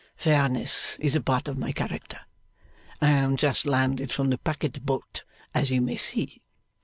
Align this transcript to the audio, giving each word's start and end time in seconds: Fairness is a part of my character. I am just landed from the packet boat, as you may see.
Fairness 0.15 0.97
is 0.99 1.15
a 1.15 1.21
part 1.21 1.47
of 1.47 1.59
my 1.59 1.71
character. 1.71 2.21
I 3.03 3.09
am 3.11 3.37
just 3.37 3.67
landed 3.67 4.11
from 4.11 4.31
the 4.31 4.39
packet 4.39 4.83
boat, 4.83 5.23
as 5.53 5.69
you 5.69 5.79
may 5.79 5.97
see. 5.97 6.41